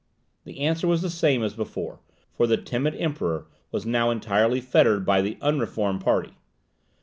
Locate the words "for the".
2.33-2.57